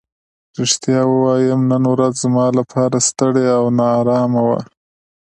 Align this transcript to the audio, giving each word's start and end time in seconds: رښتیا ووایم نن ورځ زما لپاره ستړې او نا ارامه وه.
رښتیا 0.59 1.01
ووایم 1.07 1.61
نن 1.71 1.83
ورځ 1.93 2.13
زما 2.23 2.47
لپاره 2.59 3.05
ستړې 3.07 3.45
او 3.57 3.63
نا 3.77 3.87
ارامه 3.99 4.41
وه. 4.47 4.59